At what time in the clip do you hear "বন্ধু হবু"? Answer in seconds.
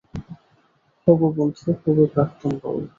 1.35-2.03